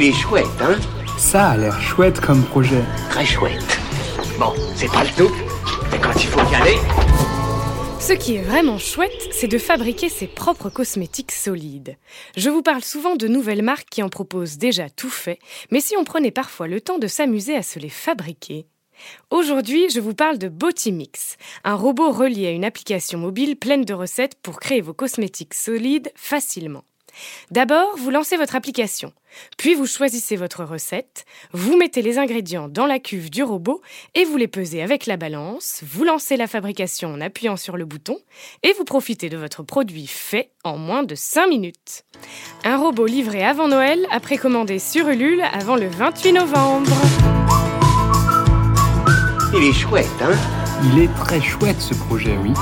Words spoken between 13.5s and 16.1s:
marques qui en proposent déjà tout fait, mais si on